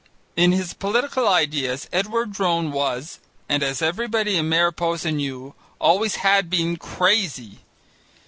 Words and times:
In 0.35 0.51
his 0.51 0.73
political 0.73 1.27
ideas 1.27 1.87
Edward 1.93 2.33
Drone 2.33 2.71
was 2.71 3.19
and, 3.47 3.61
as 3.61 3.83
everybody 3.83 4.35
in 4.35 4.49
Mariposa 4.49 5.11
knew, 5.11 5.53
always 5.79 6.15
had 6.15 6.49
been 6.49 6.75
crazy. 6.77 7.59